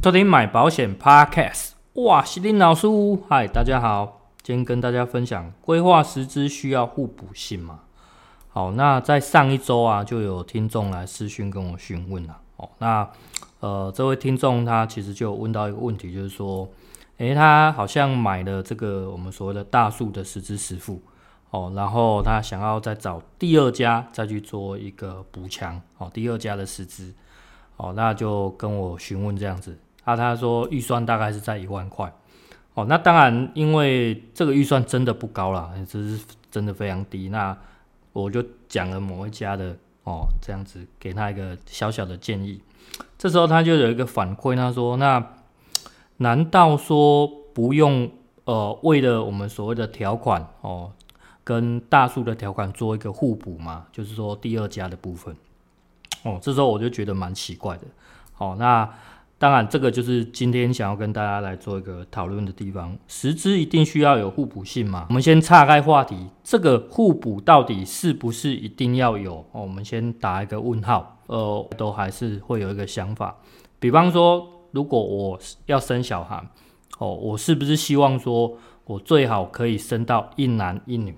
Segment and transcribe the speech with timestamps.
[0.00, 2.86] 收听买保险 Podcast，哇，是林老师，
[3.28, 7.80] 嗨，大家好，今天跟大家分享规划实支需要互补性吗？
[8.48, 13.10] 好，那在上一周啊，就有听众来私讯跟我询问了，哦，那
[13.58, 16.68] 呃，这位听众他其实就问到一个问题，就是说，
[17.16, 21.02] 诶，他好像买了这个我们所谓的大树的十支十付。
[21.50, 27.12] 哦，然后他想要再找第二家再去做一个补强，哦，第二家的实支，
[27.76, 29.76] 哦，那就跟我询问这样子，
[30.08, 32.10] 啊，他说预算大概是在一万块，
[32.72, 36.18] 哦，那当然因为这个预算真的不高啦，这是
[36.50, 37.54] 真的非常低，那
[38.14, 42.58] 我就讲了某一家的，哦，这样子给他一个小小的建议，
[43.18, 45.22] 这时候他就有一个反馈，他说，那
[46.16, 48.10] 难道说不用，
[48.44, 50.92] 呃，为了我们所谓的条款，哦。
[51.44, 55.34] 跟大树的条款做一个互补吗，就是说第二家的部分，
[56.22, 57.84] 哦，这时候我就觉得蛮奇怪的。
[58.34, 58.86] 好，那
[59.38, 62.98] 当然这个就是今天想要跟大家来做一个讨论的地方。
[63.06, 65.06] 实支一定需要有互补性吗？
[65.08, 69.46] 我们先岔开话题，这个互补到底是不是一定要有？
[69.52, 71.14] 我们先打一个问号。
[71.28, 73.36] 呃，都还是会有一个想法，
[73.78, 76.42] 比方说，如果我要生小孩，
[76.96, 81.14] 哦，我是不是希望说我最好可以生到一男一女？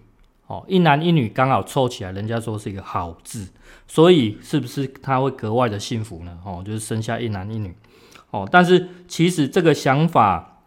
[0.49, 3.51] 哦，一男一女刚好凑起来，人家说是一个好字，
[3.87, 6.37] 所以是不是他会格外的幸福呢？
[6.45, 7.73] 哦，就是生下一男一女。
[8.31, 10.63] 哦，但是其实这个想法，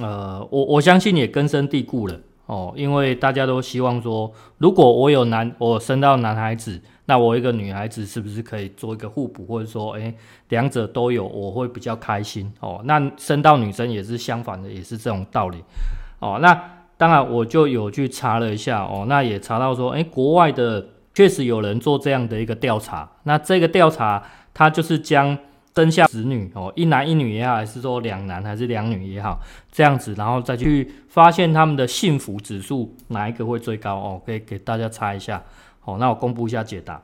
[0.00, 2.18] 呃，我我相信也根深蒂固了。
[2.46, 10.14] 哦，因为大家都希望说，如果我有男，我生到男孩子，那我一个女孩子是不是可以做一个互补，或者说，诶，
[10.48, 12.52] 两者都有，我会比较开心。
[12.60, 15.62] 哦，那生到女生也是相反的，也是这种道理。
[16.18, 16.78] 哦，那。
[16.98, 23.10] 当然，我就有去查了一下哦，那也查到说，哎，国外的确实有人做这样的一个调查。
[23.24, 24.22] 那这个调查，
[24.54, 25.36] 它就是将
[25.74, 35.42] 生下子女哦，一男一女也好，还是说两男还是两女也好，这样子，然后再去发现他们的幸福指数哪一个会最高哦，可以给大家猜一下。
[35.84, 37.02] 哦，那我公布一下解答，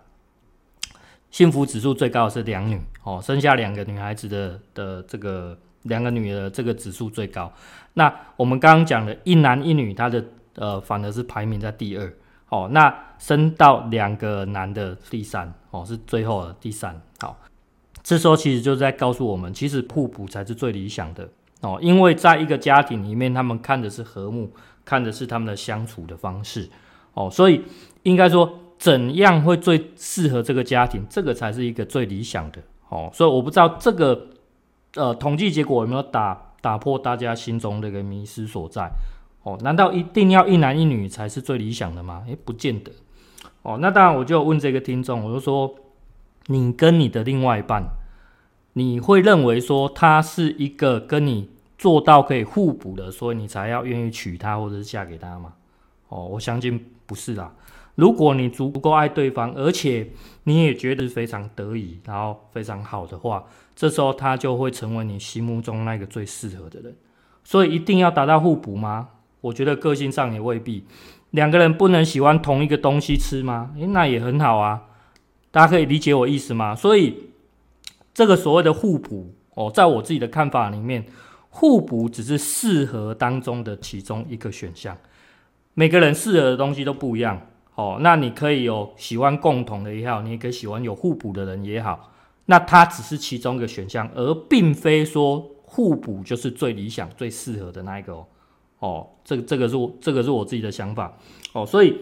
[1.30, 5.58] 幸福指数最高的是两女哦，生下两个女孩子的的这个。
[5.84, 7.50] 两个女的这个指数最高，
[7.94, 10.22] 那我们刚刚讲的一男一女，他的
[10.56, 12.12] 呃反而是排名在第二，
[12.48, 17.38] 哦，那生到两个男的第三，哦是最后的第三，好，
[18.08, 21.28] 这时候其实就在告诉我们，其实互补才是最理想的，
[21.60, 24.50] 哦，因为在一个家庭里面，他们看的是和睦，
[24.82, 26.70] 看的是他们的相处的方式，
[27.12, 27.60] 哦，所以
[28.04, 34.28] 应该说怎样会最适合这个家庭，这个才是一个最理想的，哦，所以我不知道这个。
[34.94, 38.90] 呃，统计结果有没有打打破大家心中的一个迷失所在？
[39.42, 42.24] 哦，难道一定要一男一女才是最理想的吗？
[42.26, 42.90] 诶，不见得。
[43.60, 45.72] 哦，那当然，我就问这个听众，我就说，
[46.46, 47.84] 你跟你的另外一半，
[48.78, 55.54] 你会认为说他是一个跟你做到可以互补的，所以你才要愿意娶她或者是嫁给他吗？
[56.08, 57.52] 哦，我相信不是啦。
[57.96, 60.08] 如果你足够爱对方，而且
[60.44, 63.44] 你也觉得非常得意，然后非常好的话，
[63.74, 66.96] 这时候他就会成为你心目中那个最适合的人。
[67.42, 69.08] 所以一定要达到互补吗？
[69.40, 70.84] 我觉得个性上也未必。
[71.32, 73.72] 两个人不能喜欢同一个东西吃吗？
[73.76, 74.84] 诶，那也很好啊。
[75.50, 76.74] 大家可以理解我意思吗？
[76.76, 77.27] 所以
[78.18, 81.06] 这个所谓的互补哦，在我自己的看法里面，
[81.50, 84.98] 互补只是适合当中的其中一个选项。
[85.74, 87.40] 每个人适合的东西都不一样。
[87.76, 92.12] 哦，那你可以有喜欢共同的也好，你也可以喜欢有互补的人也好，
[92.46, 98.26] 那它只是其中一个选项，而并非说互补就是最理想、最适合的那一个哦。
[98.80, 101.16] 哦，这个这个是我这个是我自己的想法
[101.52, 101.96] 哦，所以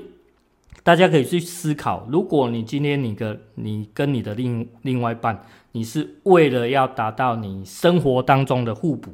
[0.82, 5.44] 大家可以去思考，如果你今天你跟你跟你的另另外一半，
[5.76, 9.12] 你是为了要达到你生活当中的互补，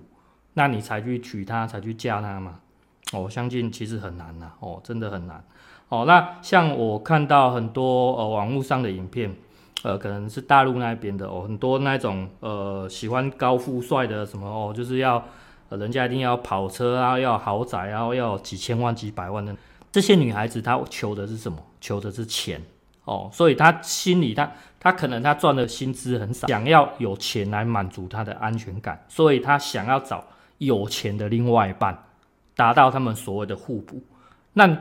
[0.54, 2.60] 那你才去娶她，才去嫁她嘛？
[3.12, 5.44] 我相信其实很难呐，哦，真的很难。
[5.88, 9.34] 哦，那像我看到很多呃网络上的影片，
[9.82, 15.20] 呃，可能是大陆那边的哦，很多那种呃喜欢高富帅的什么哦，就是要
[15.68, 19.52] 呃人家一定要跑车啊，要豪宅，然后要几千万几百万的
[19.90, 21.58] 这些女孩子，她求的是什么？
[21.80, 22.62] 求的是钱
[23.04, 30.24] 哦，所以他心里他他可能他赚的薪资很少，想要有钱来满足他的安全感，所以他想要找
[30.58, 31.96] 有钱的另外一半，
[32.54, 34.02] 达到他们所谓的互补。
[34.52, 34.78] 那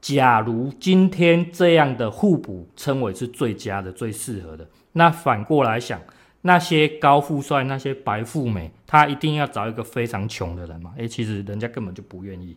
[0.00, 6.00] 假如今天这样的互补称为是最佳的、最适合的，那反过来想，
[6.42, 10.92] 那些高富帅、那些白富美，他一定要找一个非常穷的人嘛？
[10.96, 12.56] 诶，其实人家根本就不愿意。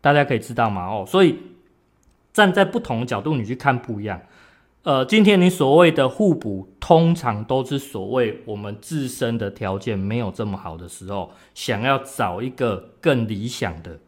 [0.00, 0.86] 大家可以知道吗？
[0.86, 1.38] 哦，所以
[2.32, 4.20] 站在不同的角度你去看不一样。
[4.84, 14.00] 呃，今天你所谓的互补，通常都是所谓我们自身的条件没有这么好的时候，想要找一个更理想的，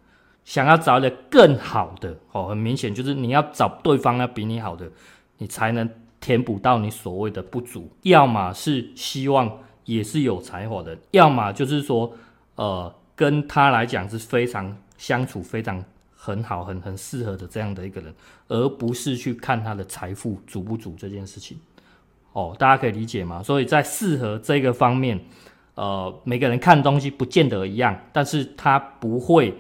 [0.44, 4.90] 想要找一个更好的，哦，很明显就是你要找对方要比你好的，
[5.38, 5.88] 你才能
[6.18, 7.88] 填补到你所谓的不足。
[8.02, 12.12] 要么是希望也是有才华的，要么就是说，
[12.56, 15.84] 呃，跟他来讲是非常相处非常。
[16.24, 18.14] 很好，很很适合的这样的一个人，
[18.48, 21.58] 而不是去看他的财富足不足这件事情。
[22.32, 23.42] 哦，大家可以理解吗？
[23.42, 25.20] 所以在适合这个方面，
[25.74, 29.54] 呃，每个人看东西不见得一样，但是他不会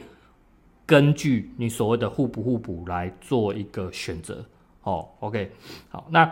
[0.86, 4.42] 根据你所谓的互不互补来做一个选择。
[4.84, 5.52] 哦，OK，
[5.90, 6.24] 好，那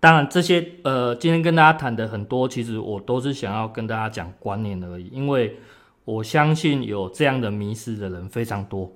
[0.00, 5.58] 当然这些呃，今天跟大家谈的很多，其实我都是想要跟大家讲观念而已，因为
[6.06, 8.90] 我相信有这样的迷失的人非常多。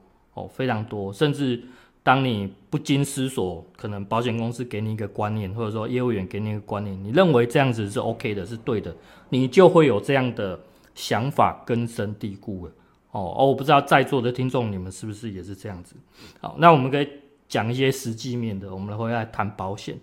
[0.47, 1.61] 非常多，甚至
[2.03, 8.95] 当你不经思索，可能保险公司给你一个观念，或者说业务员给你一个观念，你认为这样子是 OK 的，是对的，
[9.31, 10.59] 你就会有这样的
[10.95, 12.73] 想法根深蒂固了。
[13.11, 15.97] 哦哦，我不知道在座的听众你们是不是也是这样子？
[16.41, 17.09] 好，那我们可以
[17.49, 19.99] 讲一些实际面的，我们会来谈保险。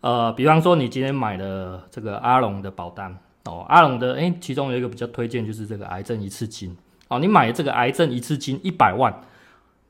[0.00, 6.76] 呃，比方说你今天买了这个阿龙的保单，哦，阿龙的，诶，其中有一个比较推荐就是这个癌症一次金。
[7.08, 9.22] 哦，你买这个癌症一次金一百万，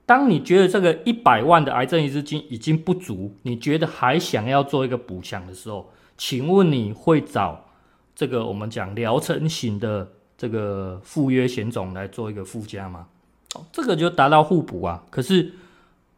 [0.04, 7.66] 当你觉得这个一百万的癌症一次金已经不足，你觉得还想要做一个补强的时候，请问你会找
[8.14, 13.06] 这个我们讲疗程型的这个附约险种来做一个附加吗？
[13.54, 15.02] 哦，这个就达到互补啊。
[15.08, 15.52] 可是，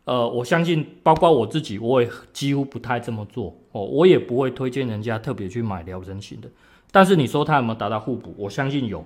[0.05, 6.49] 呃，我相信包括我自己，我也几乎不太这么做哦，我也不会推荐人家特别去买疗程型的。
[6.91, 8.35] 但是你说它有没有达到互补？
[8.39, 9.05] 我相信有。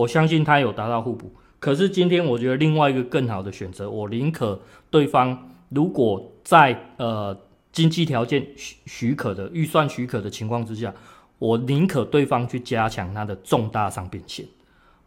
[0.00, 4.58] 我相信他有达到互补，可是今天我觉得另外一个更好的选择，我宁可
[4.88, 7.36] 对方如果在呃
[7.70, 10.94] 经济条件许许可的预算许可的情况之下，
[11.38, 14.46] 我宁可对方去加强他的重大伤病险。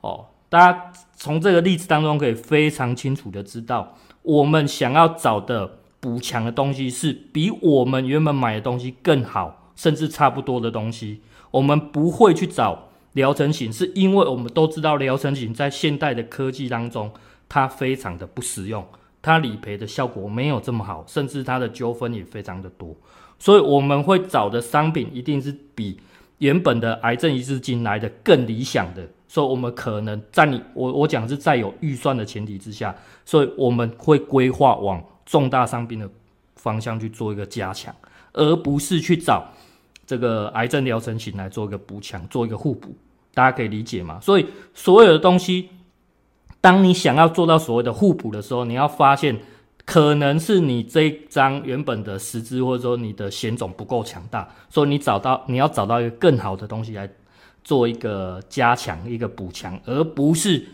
[0.02, 12.90] 哦，大家从这个例子当中可以非常清楚的知道，我们想要找的补强的东西是比我们原本买的东西更好，甚至差不多的东西，我们不会去找。
[13.14, 17.12] 疗程型是因为我们都知道，疗程型在现代的科技当中，
[17.48, 18.86] 它非常的不实用，
[19.22, 22.96] 它理赔的效果没有这么好，甚至它的纠纷也非常的多，
[23.38, 26.00] 所以我们会找的商品一定是比
[26.40, 36.10] 原本的癌症一次金来的更理想的，所以我们可能在你我我讲是在有预算的前提之下，所以我们会规划往重大伤病的
[36.56, 37.96] 方向去做一个加强，
[38.34, 39.54] 而不是去找。
[40.06, 42.96] 这个癌症疗程型来做一个补强，做一个互补，
[43.34, 44.20] 大家可以理解吗？
[44.22, 45.70] 所以所有的东西，
[46.60, 49.40] 当你想要做到所谓的互补的时候，你要发现
[49.86, 57.10] 可能是你这一张原本的实支或者说你的险种不够强大，所以你找到你要找到一个更好的东西来
[57.64, 60.66] 做一个加强、一个补强，而不是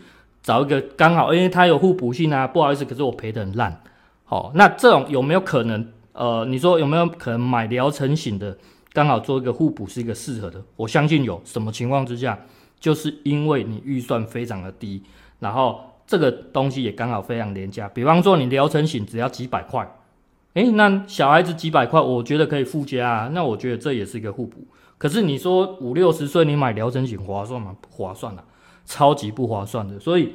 [0.42, 3.80] 找一个刚好，因为它有互补性啊，不好意思，可是我赔得很烂。
[4.24, 5.86] 好，那这种有没有可能？
[6.12, 8.58] 呃，你说有没有可能买疗程型的？
[8.92, 12.38] 刚好做一个互补是一个适合的，我相信有什么情况之下，
[12.78, 15.02] 就是因为你预算非常的低，
[15.38, 17.88] 然后这个东西也刚好非常廉价。
[17.88, 19.88] 比方说你疗程型只要几百块，
[20.54, 23.28] 诶，那小孩子几百块，我觉得可以附加啊。
[23.28, 24.66] 那我觉得这也是一个互补。
[24.98, 27.76] 可是你说五六十岁你买疗程型划算吗？
[27.80, 28.44] 不划算啊，
[28.84, 30.00] 超级不划算的。
[30.00, 30.34] 所以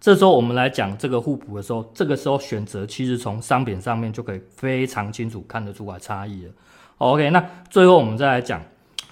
[0.00, 6.52] 这时候我们来讲这个互补的时候，这个时候选择其实从商品上面就可以非常清楚看得出来差异了。
[6.98, 8.62] OK，那最后我们再来讲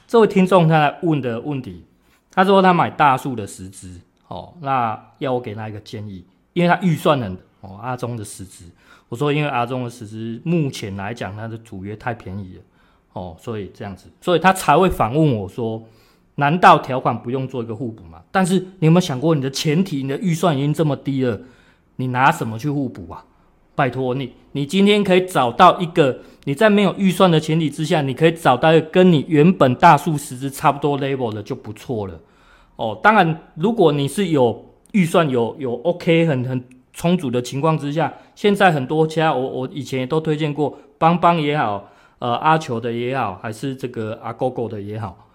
[0.07, 1.85] 这位听众他来问的问题。
[2.31, 8.65] 他说他买大树的实支，哦，那要我给他一个建议，因为他预算很哦，阿中的实支。
[9.09, 12.63] 我说因为阿中的实支目前来讲，他的主约太便宜了，
[13.13, 15.81] 哦，所以这样子，所以他才会反问我说，
[16.37, 18.23] 难道条款不用做一个互补吗？
[18.33, 21.39] 但是你有没有想过，你的前提，你的预算已经这么低了，
[21.97, 23.25] 你拿什么去互补啊？
[23.75, 32.21] 拜托你，你今天可以找到一个你在没有预算的前提之下，你可以找到一个跟你原本大树实支差不多 level 的就不错了。
[32.77, 45.29] 哦，当然，如果你是有预算有有 OK 很很充足的情况之下，现在很多家我我以前也都推荐过，邦邦也好，呃阿球的也好，还是这个阿狗狗的也好，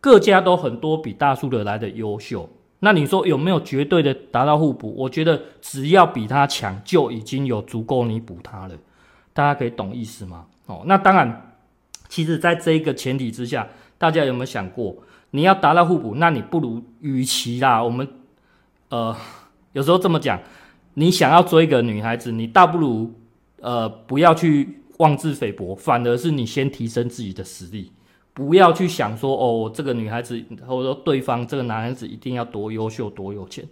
[0.00, 2.48] 各家都很多比大树的来的优秀。
[2.80, 4.94] 那你说有没有绝对的达到互补？
[4.96, 8.74] 我觉得只要比他强，就已经有足够弥补他了。
[9.32, 10.46] 大家可以懂意思吗？
[10.66, 11.54] 哦，那当然，
[12.08, 13.66] 其实在这个前提之下，
[13.96, 14.96] 大家有没有想过，
[15.30, 18.06] 你要达到互补，那你不如与其啦，我们
[18.90, 19.16] 呃
[19.72, 20.40] 有时候这么讲，
[20.94, 23.12] 你想要追一个女孩子，你倒不如
[23.60, 27.92] 呃不要去妄自菲薄，反而是你先提升自己的实力，
[28.38, 33.64] 不要去想说哦，这个女孩子或者说对方这个男孩子一定要多优秀多有钱，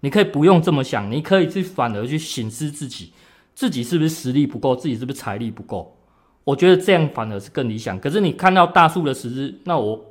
[0.00, 3.12] 你可以不用这么想，你可以去反而去省思自己，
[3.54, 5.94] 自己是不是实力不够，自己是不是财力不够，
[6.42, 8.00] 我觉得这样反而是更理想。
[8.00, 10.02] 可是你看到大树的实质，那我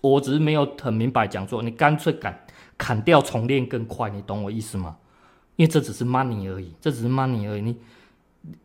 [0.00, 4.96] 我只是没有很明白讲说，你干脆砍砍掉重练更快，你懂我意思吗？
[5.54, 7.62] 因为这只是 money 而已，这只是 money 而已。
[7.62, 7.76] 你，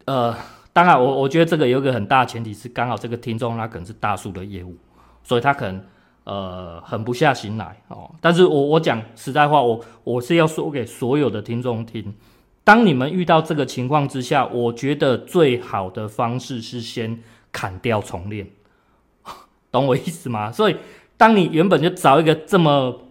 [0.05, 0.35] 呃，
[0.74, 4.75] 当然我，我觉得这个有一个很大的前提是，刚好这个听众他可能是大树的业务，
[5.24, 5.84] 所以他可能
[6.24, 8.10] 呃狠不下心来哦。
[8.22, 12.13] 但是我我讲实在话，我我是要说给所有的听众听，
[12.63, 18.48] 当你们遇到这个情况之下，我觉得最好的方式是先砍掉重练，
[19.72, 20.51] 懂我意思吗？
[20.51, 20.75] 所以，
[21.18, 23.01] 当你原本就找一个这么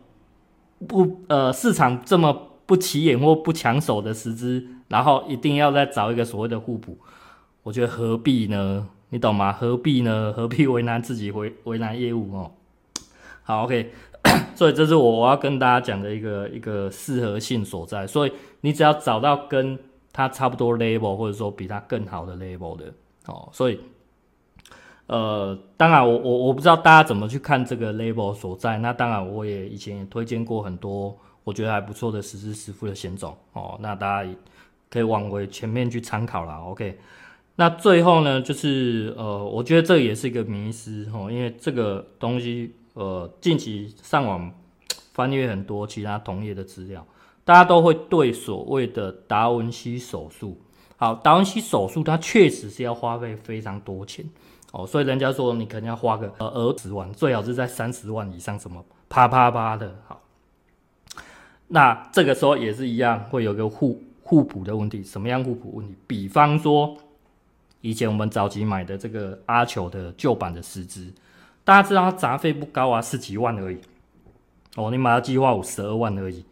[0.86, 2.46] 不呃市场这么。
[2.70, 6.96] 不起眼或不抢手的师资，然后一定要再找一个所谓的互补，
[7.62, 8.88] 我觉得何必呢？
[9.10, 9.52] 你懂吗？
[9.52, 10.32] 何必呢？
[10.36, 12.52] 何必为难自己，为为难业务哦？
[13.42, 13.92] 好，OK，
[14.54, 18.06] 所以这是我我要跟大家讲的一个一个适合性所在。
[18.06, 19.78] 所以你只要找到跟
[20.12, 22.92] 他差不多 level，或者说比他更好的 level 的
[23.26, 23.48] 哦。
[23.52, 23.80] 所以，
[25.06, 28.78] 呃，当然我我我不知道大家怎么去看这个 level 所在。
[28.78, 31.16] 那当然我也以前也推荐过很多。
[31.42, 34.30] 我觉得还不错的实支实付的险种哦，那大家
[34.90, 36.60] 可以往回前面去参考啦。
[36.66, 36.96] OK，
[37.60, 44.50] 那最后呢，就是呃，我觉得这也是一个迷思哦，因为这个东西呃，近期上网
[45.12, 47.06] 翻阅很多其他同业的资料，
[47.44, 50.58] 大家都会对所谓的达文西手术，
[50.96, 54.24] 好，达文西手术它确实是要花费非常多钱
[54.72, 60.22] 哦，所以人家说你可能要花个呃二十万，最好是在三十万以上，什么啪啪啪的，好。
[61.68, 65.04] 那这个时候也是一样，会有个互互补的问题。
[65.04, 65.94] 什么样互补问题？
[66.06, 66.96] 比方说，
[67.80, 71.12] 以前我们早期买的这个阿球的旧版的十支，
[71.64, 73.78] 大家知道它杂费不高啊，十几万而已。
[74.76, 76.44] 哦，你买它计划五十二万而已。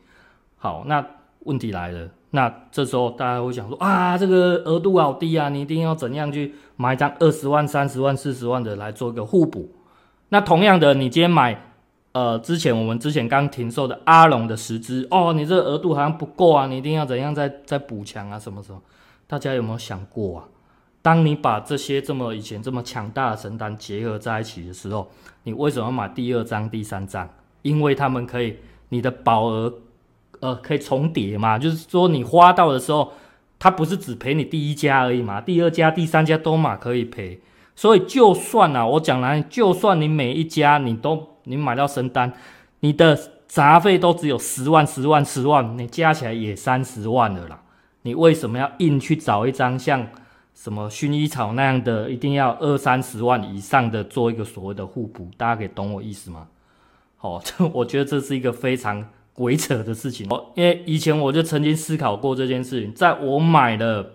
[0.56, 1.04] 好，那
[1.40, 9.70] 问题来了，那这时候大家会想说啊，这个额度好低啊，你一定要怎样去买一张二十万、三十万、四十万的来做一个互补？
[10.30, 11.64] 那同样的，你今天买。
[12.12, 18.37] 呃，之前我们之前刚停售的阿龙的十支哦，你这额度好像不够啊，你一定要怎样再再补强啊？
[18.37, 18.80] 什么什么？
[19.28, 20.49] 大家有没有想过啊？
[21.09, 25.11] 当你把这些这么以前这么强大的神单结合在一起的时候，
[25.45, 27.27] 你为什么要买第二张、第三张？
[27.62, 28.59] 因为他们可以，
[28.91, 29.73] 你的保额
[30.41, 33.15] 呃可以重叠嘛，就是说你花到的时候，
[33.59, 37.41] 它不是只赔你第一家而已嘛，第二家、第三家都嘛可以赔。
[37.75, 41.38] 所以就算啊，我讲来，就算你每一家你都。
[41.50, 42.31] 你买到神单，
[42.81, 47.62] 你的杂费都只有十万、十万、十万，你加起来也三十万了啦。
[48.03, 50.07] 你为什么要硬去找一张像
[50.61, 55.31] 什么薰衣草那样的，一定要二三十万以上的做一个所谓的互补？
[55.37, 56.49] 大家可以懂我意思吗？
[57.17, 60.29] 好， 这我觉得这是一个非常鬼扯的事情。
[60.57, 64.15] 因为以前我就曾经思考过这件事情，在我买的，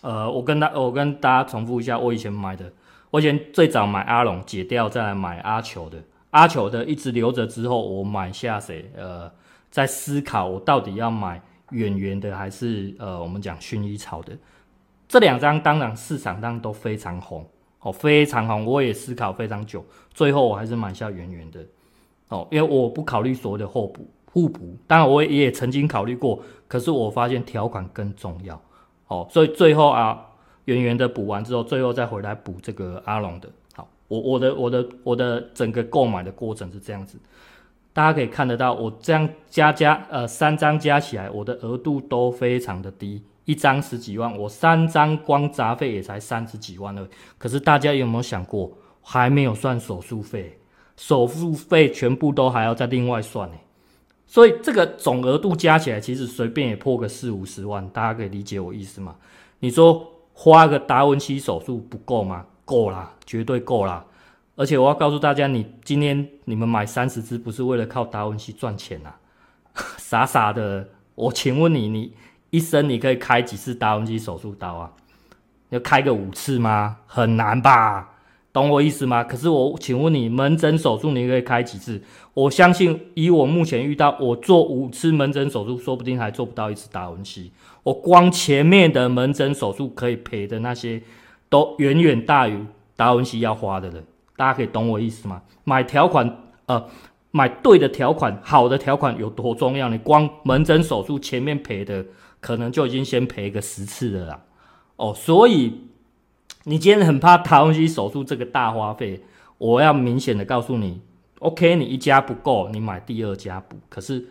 [0.00, 2.72] 呃，我跟大我跟大家重复一下，我以前买的，
[3.12, 6.02] 我以前最早买阿龙解掉，再来买阿球的。
[6.30, 8.90] 阿球的一直留着之后，我买下谁？
[8.96, 9.30] 呃，
[9.70, 14.36] 在思考我到底要买圆圆的还是呃，我们讲薰衣草的。
[15.08, 17.46] 这两张当然市场上都非常红
[17.80, 18.64] 哦，非常红。
[18.64, 21.60] 我也思考非常久，最后我还是买下圆圆的
[22.28, 24.76] 哦，因为我不考虑所谓的互补互补。
[24.86, 28.60] 当然我也曾经考虑过，可是我发现条款更重要
[29.08, 30.26] 哦，所以最后啊，
[30.64, 33.48] 圆圆的补完之后，最后再回来补这个阿龙的。
[33.74, 37.18] 好我我的我的我的整个购买的过程是这样子，
[37.92, 47.06] 大家可以看得到，我这样加加呃三张加起来，我的额度都非常的低，一张十几万，我三张光杂费也才三十几万了。
[47.38, 48.72] 可是大家有没有想过，
[49.02, 50.58] 还没有算手术费，
[50.96, 53.56] 手术费全部都还要再另外算呢？
[54.26, 59.16] 所以这个总额度加起来，其实随便也破个四五十万，大家可以理解我意思吗？
[59.60, 62.46] 你说花个达文西手术不够吗？
[62.64, 64.04] 够啦，绝对够啦！
[64.56, 69.18] 而且我要告诉大家，你今天你们买三十支，不是为了靠达文西赚钱、啊？
[69.98, 70.88] 傻傻的！
[71.14, 72.12] 我请问你，你
[72.54, 74.92] 一生你可以开几次达文西手术刀啊？
[75.70, 76.98] 要开个五次吗？
[77.06, 78.10] 很难吧？
[78.52, 79.24] 懂我意思吗？
[79.24, 82.00] 可是我请问你，门诊手术你可以开几次？
[82.32, 87.50] 我相信以我目前遇到，我做五次门诊手术，说不定还做不到一次达文西。
[87.82, 91.02] 我光前面的门诊手术可以赔的那些。
[91.50, 94.02] 都远远大于达文西要花的了，
[94.36, 95.40] 大家可以懂我意思吗？
[95.62, 96.84] 买条款，呃，
[97.30, 99.88] 买对的条款，好的条款有多重要？
[99.88, 102.04] 你光门诊手术前面赔的，
[102.44, 104.44] 可能就已经先赔个十次了啦。
[104.96, 105.80] 哦，所以
[106.64, 109.22] 你今天很怕达文西手术这个大花费，
[109.56, 111.00] 我要明显的告诉你
[111.38, 114.26] ，OK，你一家不够，你买第二家补，可是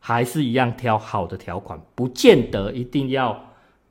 [0.00, 3.40] 还是一样挑好的条款，不见得一定要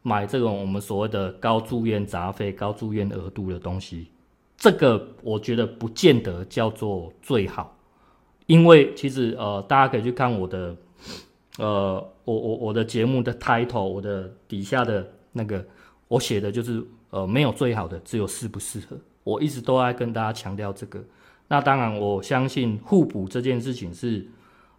[0.01, 4.09] 买这种我们所谓的高住院杂费、高住院额度的东西。
[4.57, 7.77] 这个我觉得不见得叫做最好，
[8.47, 10.75] 因为其实呃，大家可以去看我的
[11.57, 15.65] 呃，我我我的节目的 title，我的底下的那个
[16.07, 16.85] 我写的就是。
[17.11, 18.95] 呃，没有最好的，只有适不适合。
[19.25, 20.97] 我一直都在跟大家强调这个。
[21.49, 24.25] 那当然，我相信互补这件事情是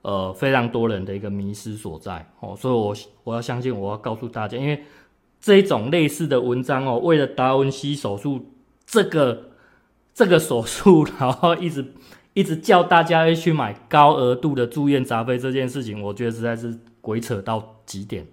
[0.00, 2.57] 呃非常多人的一个迷失所在哦。
[2.57, 4.83] 所以我我要相信，我要告诉大家，因为
[5.43, 8.47] 这种类似的文章哦，为了达文西手术
[8.87, 9.50] 这个
[10.14, 11.93] 这个手术，然后一直
[12.35, 18.27] 一直叫大家去买高额度的住院杂费这件事情，我觉得实在是鬼扯到极点。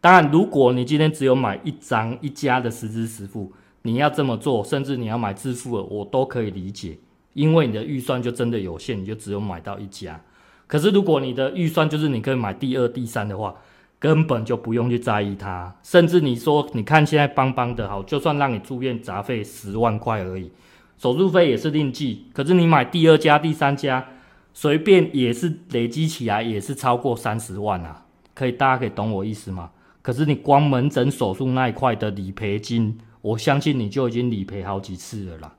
[0.00, 6.98] 当然，如果你今天只有买一张一家的实支实付，你要这么做，甚至你要买自付的，我都可以理解，
[7.32, 10.20] 因为你的预算就真的有限，你就只有买到一家。
[10.66, 13.54] 可是如果你的预算就是你可以买第二、第三的话，
[13.98, 15.74] 根本就不用去在意它。
[15.82, 20.50] 甚至你说，你看现在邦邦的好，就算让你住院杂费十万块而已，
[20.98, 22.26] 手术费也是另计。
[22.32, 24.06] 可是你买第二家、第三家，
[24.52, 28.04] 随便也是累积起来也是超过三十万啊！
[28.34, 29.70] 可以，大家可以懂我意思吗？
[30.02, 35.52] 可是你光门诊手术那一块的理赔金，我相信你就已经理赔好几次了啦。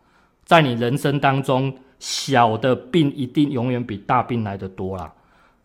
[0.45, 5.13] 在你人生当中，小的病一定永远比大病来得多啦。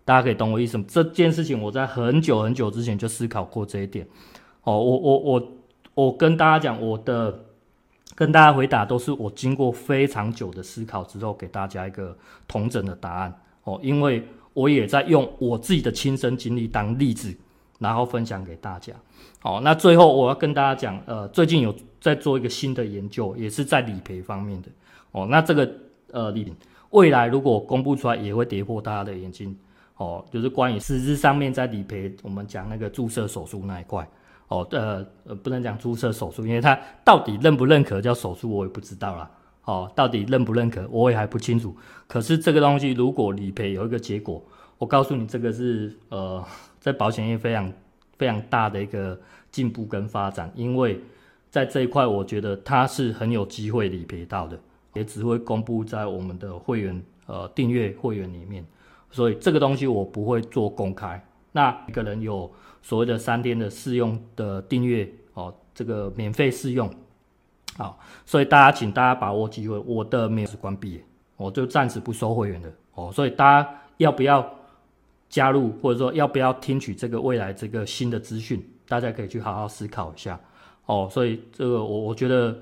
[0.05, 0.85] 大家可以懂我意思吗？
[0.89, 4.07] 这件事情我在很久很久之前就思考过这一点。
[4.65, 5.53] 哦，我我我
[5.95, 7.45] 我跟大家讲，我的
[8.15, 12.17] 跟大家回答都是我经过非常久的思考之后给大家一个
[12.47, 13.41] 统整的答案。
[13.65, 17.35] 哦，因为我也在用我自己的亲身经历当例子。
[17.79, 18.93] 然后分享给大家。
[19.41, 24.69] 好，那最后我要跟大家讲，呃，最近有在做一个新的研究，也是在理赔方面的。
[25.11, 25.69] 哦，那这个
[26.13, 26.55] 呃，理
[26.91, 29.59] 未来如果公布出来，也会跌破大家的眼睛。
[29.97, 34.09] 哦，就是关于实质上面在理赔，我们讲那个注射手术那一块。
[34.53, 39.31] 哦，呃，呃不能讲注射手术，因为他到底认不认可叫手术，我也不知道啦。
[39.65, 41.75] 哦，到底认不认可，我也还不清楚。
[42.07, 44.43] 可是这个东西如果理赔有一个结果，
[44.79, 46.45] 我告诉你，这个是呃。
[46.83, 47.73] 在保险业非常
[48.19, 49.17] 非常大的一个
[49.53, 51.01] 进步跟发展，因为
[51.49, 54.59] 在这一块，我觉得它是很有机会理赔到的，
[54.93, 58.67] 也只会公布在我们的会员呃订阅会员里面，
[59.13, 61.25] 所以这个东西我不会做公开。
[61.53, 62.51] 那一个人有
[62.83, 66.93] 所谓的三天的试用的订阅哦，这个免费试用，
[67.79, 71.01] 好，所以大家请大家把握机会，我的免费关闭，
[71.37, 74.47] 我就暂时不收会员的哦，所以大家要不要？
[75.33, 80.39] 加入或者说要不要听取这个未来这个新的资讯，大家可以去好好思考一下
[80.85, 81.09] 哦。
[81.11, 82.55] 所以这个我我觉得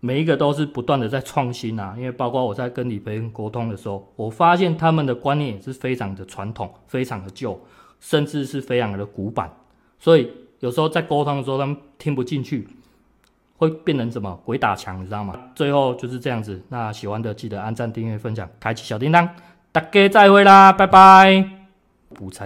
[0.00, 7.60] 每一个都是不断的在创新啊，因为包括我在跟理赔人沟通的时候，我发现他们的观念也是非常的传统，非常的旧，
[8.00, 9.54] 甚至是非常的古板。
[10.04, 12.68] 所以有时候在沟通的时候，他们听不进去，
[13.56, 15.34] 会变成什么鬼打墙，你知道吗？
[15.54, 16.62] 最后就是这样子。
[16.68, 19.26] 那喜欢的记得按赞、订阅、分享、开启小叮当。
[19.72, 21.48] 大家再会啦，拜拜。
[22.10, 22.42] 补财。